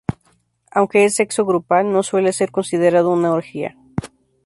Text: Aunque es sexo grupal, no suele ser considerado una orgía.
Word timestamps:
Aunque 0.71 1.05
es 1.05 1.13
sexo 1.13 1.45
grupal, 1.45 1.91
no 1.93 2.01
suele 2.01 2.33
ser 2.33 2.49
considerado 2.49 3.11
una 3.11 3.33
orgía. 3.35 3.77